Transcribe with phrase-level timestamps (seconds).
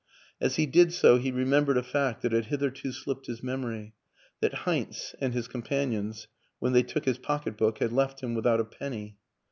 [0.41, 3.93] As he did so he remembered a fact that had hitherto slipped his memory
[4.39, 6.27] that Heinz and his companions,
[6.57, 9.19] when they took his pocket book, had left him without a penny.